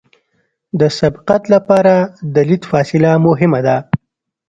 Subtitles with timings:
[0.79, 1.93] د سبقت لپاره
[2.33, 3.77] د لید فاصله مهمه ده